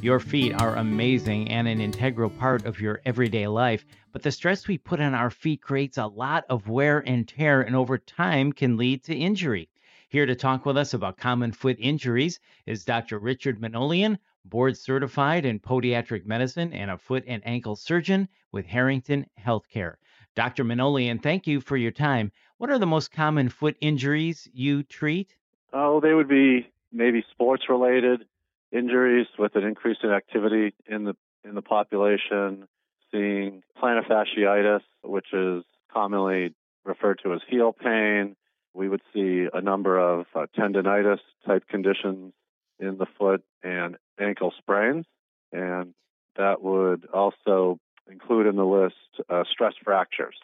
[0.00, 4.68] Your feet are amazing and an integral part of your everyday life, but the stress
[4.68, 8.52] we put on our feet creates a lot of wear and tear and over time
[8.52, 9.68] can lead to injury.
[10.08, 13.18] Here to talk with us about common foot injuries is Dr.
[13.18, 19.26] Richard Manolian, board certified in podiatric medicine and a foot and ankle surgeon with Harrington
[19.44, 19.96] Healthcare.
[20.36, 20.62] Dr.
[20.62, 22.30] Manolian, thank you for your time.
[22.58, 25.34] What are the most common foot injuries you treat?
[25.72, 28.24] Oh, they would be maybe sports related
[28.72, 31.14] injuries with an increase in activity in the
[31.44, 32.66] in the population,
[33.10, 36.54] seeing plantar fasciitis, which is commonly
[36.84, 38.36] referred to as heel pain.
[38.74, 42.32] We would see a number of uh, tendonitis type conditions
[42.78, 45.06] in the foot and ankle sprains,
[45.52, 45.94] and
[46.36, 47.78] that would also
[48.10, 48.94] include in the list
[49.28, 50.36] uh, stress fractures.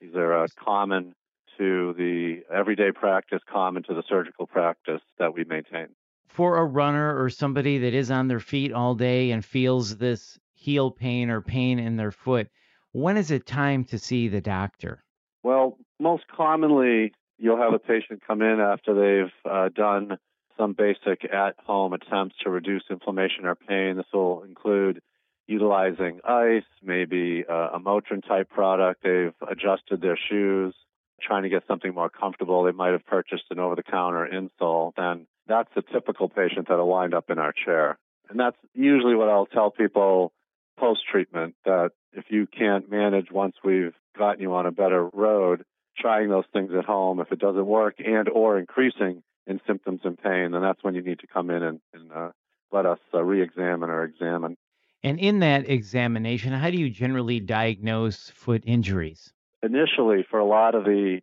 [0.00, 1.14] These are uh, common
[1.58, 5.88] to the everyday practice, common to the surgical practice that we maintain.
[6.28, 10.38] For a runner or somebody that is on their feet all day and feels this
[10.54, 12.48] heel pain or pain in their foot,
[12.92, 15.02] when is it time to see the doctor?
[15.42, 20.18] Well, most commonly, you'll have a patient come in after they've uh, done
[20.56, 23.96] some basic at home attempts to reduce inflammation or pain.
[23.96, 25.00] This will include
[25.46, 29.02] utilizing ice, maybe uh, a Motrin type product.
[29.02, 30.74] They've adjusted their shoes,
[31.22, 32.64] trying to get something more comfortable.
[32.64, 34.92] They might have purchased an over the counter insole.
[34.96, 37.98] Then that's a typical patient that'll wind up in our chair.
[38.28, 40.32] And that's usually what I'll tell people
[40.78, 45.64] post treatment that if you can't manage once we've gotten you on a better road,
[45.96, 50.18] trying those things at home, if it doesn't work and or increasing in symptoms and
[50.18, 52.30] pain, then that's when you need to come in and, and uh,
[52.70, 54.56] let us uh, re-examine or examine.
[55.02, 59.32] And in that examination, how do you generally diagnose foot injuries?
[59.62, 61.20] Initially, for a lot of the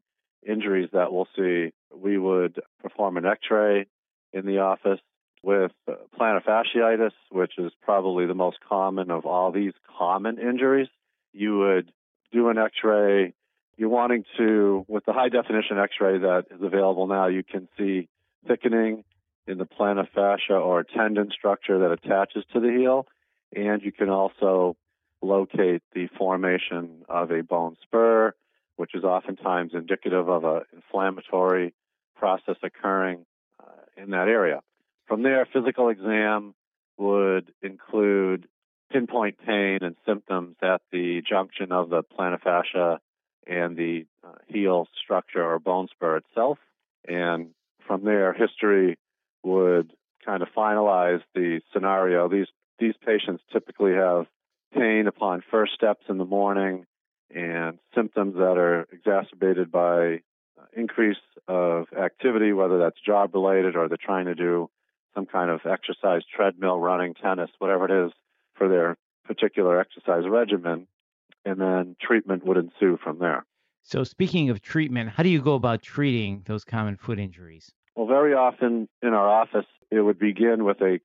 [0.47, 3.85] injuries that we'll see, we would perform an x-ray
[4.35, 4.99] in the office
[5.41, 5.71] with
[6.19, 10.89] plantar fasciitis, which is probably the most common of all these common injuries.
[11.33, 11.91] You would
[12.31, 13.33] do an x-ray.
[13.77, 18.09] You're wanting to, with the high definition x-ray that is available now, you can see
[18.47, 19.03] thickening
[19.47, 23.07] in the plantar fascia or tendon structure that attaches to the heel.
[23.55, 24.75] And you can also
[25.21, 28.33] locate the formation of a bone spur,
[28.75, 31.73] which is oftentimes indicative of an inflammatory
[32.17, 33.25] process occurring
[33.97, 34.61] in that area.
[35.07, 36.55] From there, physical exam
[36.97, 38.47] would include
[38.91, 42.99] pinpoint pain and symptoms at the junction of the plantar fascia
[43.47, 46.57] and the uh, heel structure or bone spur itself.
[47.07, 47.49] And
[47.87, 48.97] from there, history
[49.43, 49.91] would
[50.25, 52.27] kind of finalize the scenario.
[52.29, 52.47] These
[52.79, 54.25] these patients typically have
[54.73, 56.85] pain upon first steps in the morning
[57.33, 60.21] and symptoms that are exacerbated by
[60.75, 64.69] increase of activity, whether that's job related or they're trying to do
[65.13, 68.11] some kind of exercise, treadmill, running, tennis, whatever it is
[68.55, 70.87] for their particular exercise regimen.
[71.45, 73.45] And then treatment would ensue from there.
[73.83, 77.71] So, speaking of treatment, how do you go about treating those common foot injuries?
[77.95, 80.99] Well, very often in our office, it would begin with a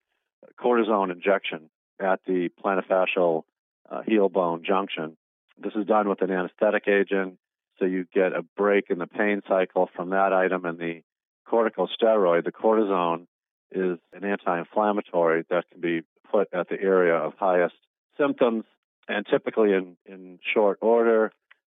[0.58, 1.68] cortisone injection
[2.00, 3.42] at the plantar
[3.90, 5.16] uh, heel bone junction.
[5.62, 7.38] This is done with an anesthetic agent,
[7.80, 10.64] so you get a break in the pain cycle from that item.
[10.64, 11.02] And the
[11.50, 13.26] corticosteroid, the cortisone,
[13.72, 17.74] is an anti inflammatory that can be put at the area of highest
[18.18, 18.64] symptoms.
[19.08, 21.32] And typically, in, in short order,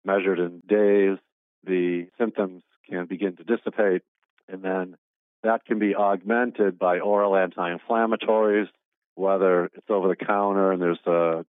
[0.03, 1.17] measured in days,
[1.63, 4.01] the symptoms can begin to dissipate.
[4.50, 4.97] And then
[5.44, 8.67] that can be augmented by oral anti inflammatories,
[9.16, 11.45] whether it's over the counter and there's a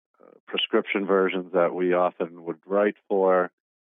[0.47, 3.51] prescription versions that we often would write for.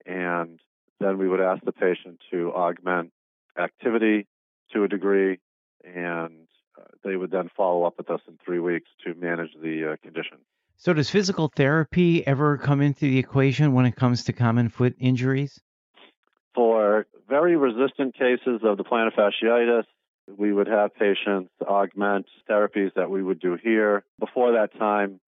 [0.06, 0.60] And
[1.00, 3.12] then we would ask the patient to augment
[3.58, 4.26] activity
[4.72, 5.38] to a degree,
[5.84, 6.46] and
[6.78, 9.96] uh, they would then follow up with us in three weeks to manage the uh,
[10.02, 10.38] condition.
[10.76, 14.94] So, does physical therapy ever come into the equation when it comes to common foot
[14.98, 15.60] injuries?
[16.54, 19.84] For very resistant cases of the plantar fasciitis,
[20.36, 24.04] we would have patients augment therapies that we would do here.
[24.18, 25.20] Before that time,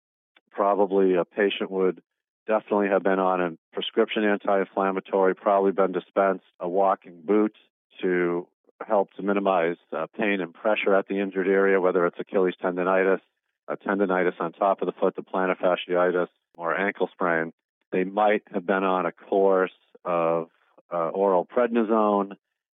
[0.50, 2.00] probably a patient would
[2.46, 7.54] definitely have been on a prescription anti inflammatory, probably been dispensed a walking boot
[8.00, 8.46] to
[8.86, 13.20] help to minimize uh, pain and pressure at the injured area, whether it's Achilles tendonitis,
[13.68, 17.52] a tendonitis on top of the foot, the plantar fasciitis, or ankle sprain.
[17.92, 19.72] They might have been on a course
[20.04, 20.48] of
[20.92, 22.32] uh, oral prednisone.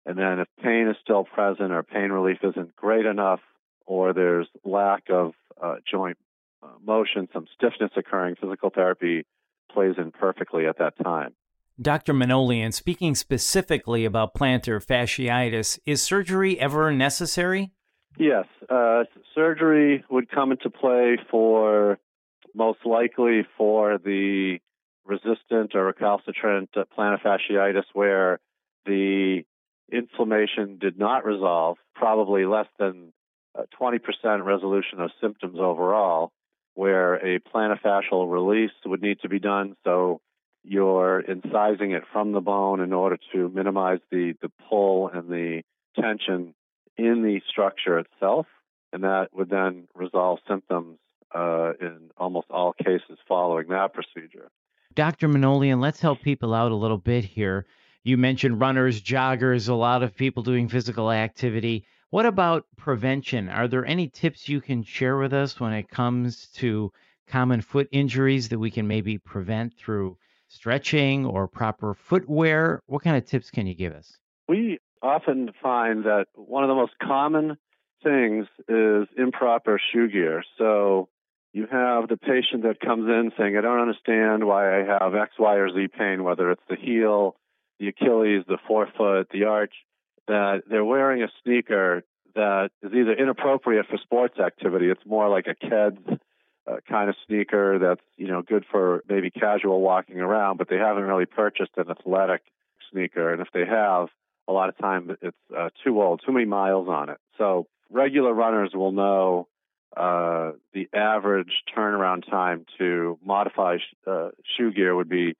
[0.07, 3.41] And then if pain is still present or pain relief isn't great enough,
[3.87, 5.33] or there's lack of
[5.63, 6.17] uh, joint
[6.63, 9.25] uh, motion, some stiffness occurring, physical therapy
[9.69, 11.35] plays in perfectly at that time.
[11.81, 12.13] Dr.
[12.13, 17.71] Manolian, speaking specifically about plantar fasciitis, is surgery ever necessary?
[18.19, 21.99] Yes, uh, surgery would come into play for
[22.55, 24.59] most likely for the
[25.05, 28.41] resistant or recalcitrant plantar fasciitis where
[28.85, 29.43] the
[29.93, 33.13] inflammation did not resolve, probably less than
[33.81, 36.33] 20% resolution of symptoms overall,
[36.79, 39.75] where a plantar release would need to be done.
[39.83, 40.21] So
[40.63, 45.63] you're incising it from the bone in order to minimize the, the pull and the
[46.01, 46.55] tension
[46.97, 48.47] in the structure itself.
[48.93, 51.01] And that would then resolve symptoms
[51.35, 54.49] uh, in almost all cases following that procedure.
[54.95, 55.29] Dr.
[55.29, 57.67] Manolian, let's help people out a little bit here.
[58.05, 61.87] You mentioned runners, joggers, a lot of people doing physical activity.
[62.11, 63.51] What about prevention?
[63.51, 66.91] Are there any tips you can share with us when it comes to
[67.27, 70.17] common foot injuries that we can maybe prevent through
[70.49, 72.81] stretching or proper footwear?
[72.87, 74.17] What kind of tips can you give us?
[74.49, 77.59] We often find that one of the most common
[78.03, 80.43] things is improper shoe gear.
[80.57, 81.11] So
[81.53, 85.33] you have the patient that comes in saying, I don't understand why I have X,
[85.39, 87.37] Y, or Z pain, whether it's the heel,
[87.79, 89.75] the Achilles, the forefoot, the arch
[90.29, 92.05] that they're wearing a sneaker
[92.35, 94.89] that is either inappropriate for sports activity.
[94.89, 95.99] It's more like a kids
[96.67, 100.77] uh, kind of sneaker that's you know good for maybe casual walking around, but they
[100.77, 102.43] haven't really purchased an athletic
[102.93, 103.33] sneaker.
[103.33, 104.09] And if they have,
[104.47, 107.19] a lot of time it's uh, too old, too many miles on it.
[107.37, 109.49] So regular runners will know
[109.97, 115.35] uh, the average turnaround time to modify sh- uh, shoe gear would be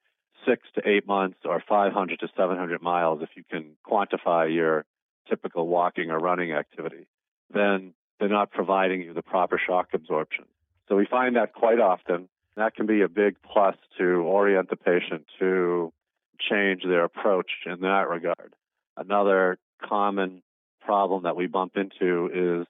[0.47, 4.85] six to eight months or 500 to 700 miles if you can quantify your
[5.29, 7.07] typical walking or running activity,
[7.53, 10.45] then they're not providing you the proper shock absorption.
[10.89, 12.29] So we find that quite often.
[12.57, 15.93] That can be a big plus to orient the patient to
[16.41, 18.55] change their approach in that regard.
[18.97, 20.43] Another common
[20.81, 22.31] problem that we bump into
[22.61, 22.67] is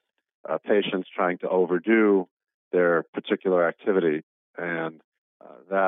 [0.47, 2.27] uh, patients trying to overdo
[2.71, 4.23] their particular activity.
[4.57, 5.01] And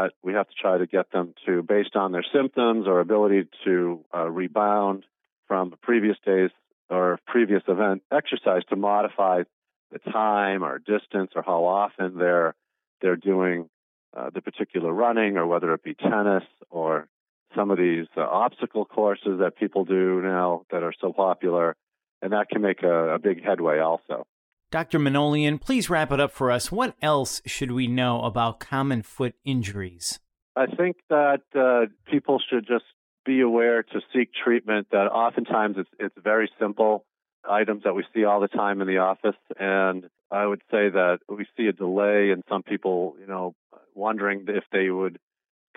[0.02, 3.48] that we have to try to get them to, based on their symptoms or ability
[3.66, 5.06] to uh, rebound
[5.48, 6.50] from previous days
[6.90, 9.44] or previous event exercise, to modify
[9.92, 12.54] the time or distance or how often they're
[13.02, 13.70] they're doing
[14.16, 17.08] uh, the particular running, or whether it be tennis or
[17.56, 21.76] some of these uh, obstacle courses that people do now that are so popular,
[22.22, 24.26] and that can make a, a big headway also.
[24.72, 25.00] Dr.
[25.00, 26.72] Manolian, please wrap it up for us.
[26.72, 30.20] What else should we know about common foot injuries?
[30.56, 32.86] I think that uh, people should just
[33.26, 34.88] be aware to seek treatment.
[34.92, 37.06] That oftentimes it's it's very simple
[37.48, 41.20] items that we see all the time in the office, and I would say that
[41.28, 43.54] we see a delay in some people, you know,
[43.94, 45.20] wondering if they would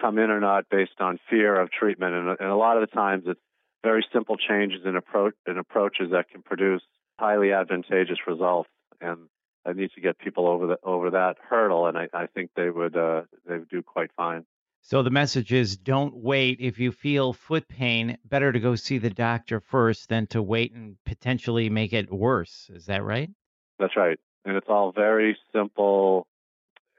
[0.00, 2.94] come in or not based on fear of treatment, and, and a lot of the
[2.94, 3.40] times it's
[3.82, 6.82] very simple changes in approach in approaches that can produce
[7.18, 8.68] highly advantageous results
[9.04, 9.28] and
[9.66, 12.70] I need to get people over the over that hurdle, and I, I think they
[12.70, 14.44] would uh, they would do quite fine.
[14.82, 16.60] So the message is don't wait.
[16.60, 20.72] If you feel foot pain, better to go see the doctor first than to wait
[20.72, 22.70] and potentially make it worse.
[22.72, 23.30] Is that right?
[23.78, 24.18] That's right.
[24.44, 26.26] And it's all very simple,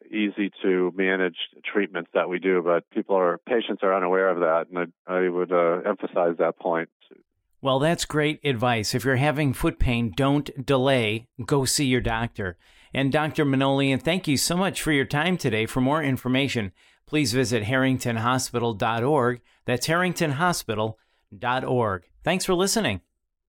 [0.10, 4.66] easy to manage treatments that we do, but people are patients are unaware of that,
[4.70, 6.90] and I, I would uh, emphasize that point
[7.66, 8.94] well, that's great advice.
[8.94, 11.30] If you're having foot pain, don't delay.
[11.44, 12.60] Go see your doctor.
[12.94, 13.44] And Dr.
[13.44, 15.66] Manolian, thank you so much for your time today.
[15.66, 16.74] For more information,
[17.08, 19.42] please visit harringtonhospital.org.
[19.66, 22.04] That's harringtonhospital.org.
[22.24, 23.02] Thanks for listening.